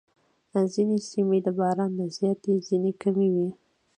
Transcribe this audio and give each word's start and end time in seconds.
ځینې 0.73 0.97
سیمې 1.09 1.37
د 1.45 1.47
باران 1.59 1.91
نه 1.99 2.05
زیاتې، 2.17 2.51
ځینې 2.67 2.91
کمې 3.01 3.27
وي. 3.35 3.49